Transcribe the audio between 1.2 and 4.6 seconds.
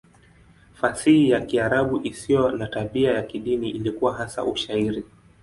ya Kiarabu isiyo na tabia ya kidini ilikuwa hasa